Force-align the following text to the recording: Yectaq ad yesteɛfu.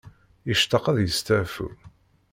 Yectaq 0.49 0.85
ad 0.91 0.97
yesteɛfu. 1.01 1.67